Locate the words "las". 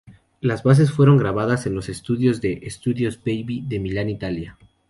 0.39-0.63